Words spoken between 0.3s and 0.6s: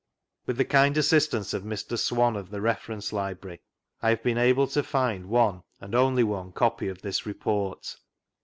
With